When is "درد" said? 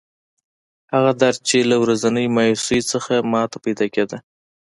1.21-1.37